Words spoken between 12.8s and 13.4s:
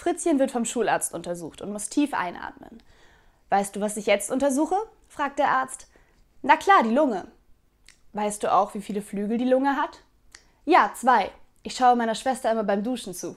Duschen zu.